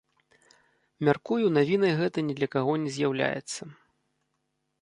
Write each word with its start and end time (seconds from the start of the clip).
Мяркую, 1.09 1.45
навіной 1.59 1.93
гэта 2.01 2.17
ні 2.31 2.39
для 2.39 2.49
каго 2.57 2.71
не 2.87 2.97
з'яўляецца. 2.97 3.63